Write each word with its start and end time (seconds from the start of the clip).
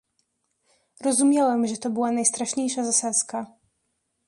"Rozumiałem, 1.01 1.67
że 1.67 1.77
to 1.77 1.89
była 1.89 2.11
najstraszniejsza 2.11 2.83
zasadzka." 2.83 3.45